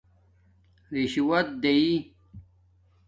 [0.91, 1.89] رشݸت دیئئ